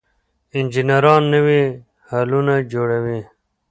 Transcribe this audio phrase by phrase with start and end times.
[0.57, 1.61] انجنیران نوي
[2.09, 3.19] حلونه جوړوي.